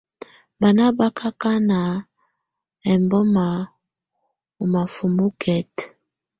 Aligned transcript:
Báná 0.59 0.85
bá 0.97 1.07
ákáná 1.27 1.77
ɛlbɔ́má 2.91 3.45
ɔ́ 4.61 4.65
máfɔ́má 4.73 5.23
ɔ́kɛta. 5.29 5.83